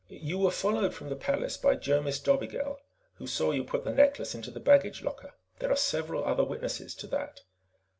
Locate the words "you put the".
3.51-3.93